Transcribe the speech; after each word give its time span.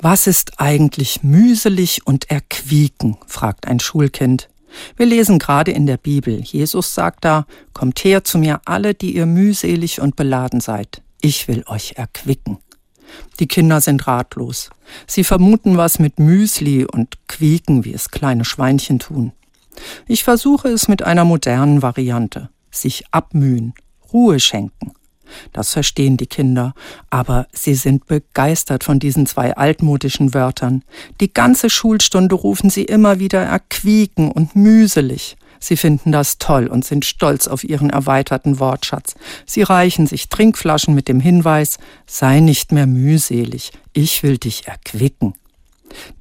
Was 0.00 0.28
ist 0.28 0.60
eigentlich 0.60 1.24
mühselig 1.24 2.06
und 2.06 2.30
erquieken? 2.30 3.16
fragt 3.26 3.66
ein 3.66 3.80
Schulkind. 3.80 4.48
Wir 4.96 5.06
lesen 5.06 5.40
gerade 5.40 5.72
in 5.72 5.86
der 5.86 5.96
Bibel. 5.96 6.40
Jesus 6.40 6.94
sagt 6.94 7.24
da, 7.24 7.46
Kommt 7.72 8.04
her 8.04 8.22
zu 8.22 8.38
mir 8.38 8.60
alle, 8.64 8.94
die 8.94 9.16
ihr 9.16 9.26
mühselig 9.26 10.00
und 10.00 10.14
beladen 10.14 10.60
seid. 10.60 11.02
Ich 11.20 11.48
will 11.48 11.64
euch 11.66 11.94
erquicken. 11.96 12.58
Die 13.40 13.48
Kinder 13.48 13.80
sind 13.80 14.06
ratlos. 14.06 14.70
Sie 15.08 15.24
vermuten 15.24 15.76
was 15.76 15.98
mit 15.98 16.20
Müsli 16.20 16.84
und 16.84 17.16
quieken, 17.26 17.84
wie 17.84 17.94
es 17.94 18.10
kleine 18.10 18.44
Schweinchen 18.44 19.00
tun. 19.00 19.32
Ich 20.06 20.22
versuche 20.22 20.68
es 20.68 20.86
mit 20.86 21.02
einer 21.02 21.24
modernen 21.24 21.82
Variante. 21.82 22.50
Sich 22.70 23.04
abmühen, 23.10 23.74
Ruhe 24.12 24.38
schenken. 24.38 24.92
Das 25.52 25.72
verstehen 25.72 26.16
die 26.16 26.26
Kinder, 26.26 26.74
aber 27.10 27.46
sie 27.52 27.74
sind 27.74 28.06
begeistert 28.06 28.84
von 28.84 28.98
diesen 28.98 29.26
zwei 29.26 29.56
altmodischen 29.56 30.34
Wörtern. 30.34 30.82
Die 31.20 31.32
ganze 31.32 31.70
Schulstunde 31.70 32.34
rufen 32.34 32.70
sie 32.70 32.84
immer 32.84 33.18
wieder 33.18 33.42
erquieken 33.42 34.30
und 34.30 34.56
mühselig. 34.56 35.36
Sie 35.60 35.76
finden 35.76 36.12
das 36.12 36.38
toll 36.38 36.66
und 36.68 36.84
sind 36.84 37.04
stolz 37.04 37.48
auf 37.48 37.64
ihren 37.64 37.90
erweiterten 37.90 38.60
Wortschatz. 38.60 39.14
Sie 39.44 39.62
reichen 39.62 40.06
sich 40.06 40.28
Trinkflaschen 40.28 40.94
mit 40.94 41.08
dem 41.08 41.20
Hinweis, 41.20 41.78
sei 42.06 42.40
nicht 42.40 42.72
mehr 42.72 42.86
mühselig, 42.86 43.72
ich 43.92 44.22
will 44.22 44.38
dich 44.38 44.68
erquicken. 44.68 45.34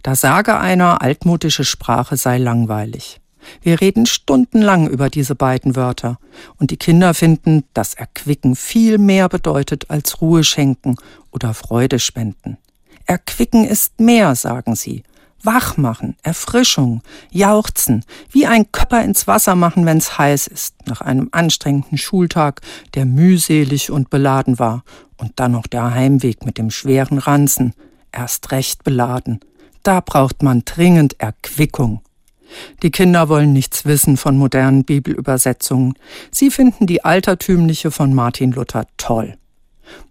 Da 0.02 0.16
sage 0.16 0.58
einer, 0.58 1.02
altmodische 1.02 1.66
Sprache 1.66 2.18
sei 2.18 2.38
langweilig. 2.38 3.20
Wir 3.62 3.82
reden 3.82 4.06
stundenlang 4.06 4.88
über 4.88 5.10
diese 5.10 5.36
beiden 5.36 5.76
Wörter, 5.76 6.20
und 6.60 6.72
die 6.72 6.78
Kinder 6.78 7.14
finden, 7.14 7.64
dass 7.74 7.94
Erquicken 7.94 8.56
viel 8.56 8.98
mehr 8.98 9.30
bedeutet 9.30 9.90
als 9.90 10.22
Ruhe 10.22 10.44
schenken 10.44 10.96
oder 11.32 11.54
Freude 11.54 12.00
spenden. 12.00 12.58
Erquicken 13.06 13.66
ist 13.66 14.00
mehr, 14.00 14.36
sagen 14.36 14.76
sie. 14.76 15.04
Wachmachen, 15.44 16.16
Erfrischung, 16.24 17.02
Jauchzen, 17.32 18.04
wie 18.32 18.48
ein 18.48 18.72
Körper 18.72 19.04
ins 19.04 19.28
Wasser 19.28 19.56
machen, 19.56 19.86
wenn's 19.86 20.18
heiß 20.18 20.48
ist, 20.48 20.76
nach 20.88 21.02
einem 21.02 21.30
anstrengenden 21.32 21.98
Schultag, 21.98 22.62
der 22.96 23.06
mühselig 23.06 23.92
und 23.92 24.10
beladen 24.10 24.60
war, 24.60 24.84
und 25.18 25.34
dann 25.40 25.54
noch 25.54 25.68
der 25.68 25.94
Heimweg 25.94 26.46
mit 26.46 26.58
dem 26.58 26.70
schweren 26.70 27.18
Ranzen, 27.18 27.74
erst 28.12 28.52
recht 28.52 28.84
beladen. 28.84 29.40
Da 29.84 30.02
braucht 30.02 30.44
man 30.44 30.64
dringend 30.66 31.20
Erquickung. 31.20 32.02
Die 32.82 32.92
Kinder 32.92 33.30
wollen 33.30 33.54
nichts 33.54 33.86
wissen 33.86 34.18
von 34.18 34.38
modernen 34.38 34.84
Bibelübersetzungen. 34.84 35.94
Sie 36.32 36.52
finden 36.52 36.88
die 36.88 37.04
altertümliche 37.04 37.92
von 37.92 38.14
Martin 38.14 38.52
Luther 38.52 38.86
toll. 38.98 39.38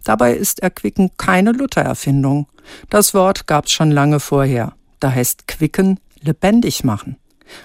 Dabei 0.03 0.33
ist 0.33 0.59
Erquicken 0.59 1.11
keine 1.17 1.51
Luther-Erfindung. 1.51 2.47
Das 2.89 3.13
Wort 3.13 3.47
gab's 3.47 3.71
schon 3.71 3.91
lange 3.91 4.19
vorher. 4.19 4.73
Da 4.99 5.11
heißt 5.11 5.47
Quicken 5.47 5.99
lebendig 6.21 6.83
machen. 6.83 7.17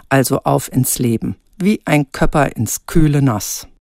Also 0.08 0.42
auf 0.44 0.70
ins 0.70 0.98
Leben, 0.98 1.36
wie 1.58 1.80
ein 1.84 2.12
Köpper 2.12 2.56
ins 2.56 2.86
kühle 2.86 3.22
Nass. 3.22 3.66